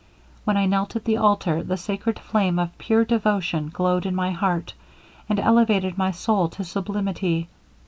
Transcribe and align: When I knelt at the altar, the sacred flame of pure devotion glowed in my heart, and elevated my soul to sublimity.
When 0.45 0.57
I 0.57 0.65
knelt 0.65 0.95
at 0.95 1.05
the 1.05 1.17
altar, 1.17 1.61
the 1.61 1.77
sacred 1.77 2.17
flame 2.17 2.57
of 2.57 2.75
pure 2.79 3.05
devotion 3.05 3.69
glowed 3.69 4.07
in 4.07 4.15
my 4.15 4.31
heart, 4.31 4.73
and 5.29 5.39
elevated 5.39 5.95
my 5.95 6.09
soul 6.09 6.47
to 6.49 6.63
sublimity. 6.63 7.47